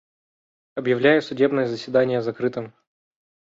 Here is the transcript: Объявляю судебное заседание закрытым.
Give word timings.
Объявляю 0.73 1.21
судебное 1.21 1.67
заседание 1.67 2.23
закрытым. 2.23 2.73